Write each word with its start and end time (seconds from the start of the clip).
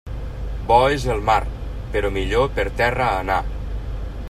Bo 0.71 0.77
és 0.93 1.05
el 1.15 1.21
mar, 1.27 1.37
però 1.97 2.11
millor 2.17 2.51
per 2.57 2.67
terra 2.83 3.13
anar. 3.21 3.41